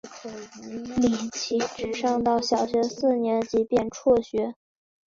[0.99, 4.55] 李琦只上到小学四年级便辍学。